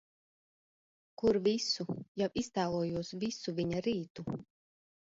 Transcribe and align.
Kur 1.21 1.39
visu. 1.49 1.87
Jau 2.23 2.31
iztēlojos 2.45 3.17
visu 3.27 3.57
viņa 3.63 3.87
rītu. 3.91 4.29